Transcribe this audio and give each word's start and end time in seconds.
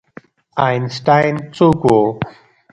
آینسټاین 0.65 1.35
څوک 1.55 1.79
و؟ 1.89 1.89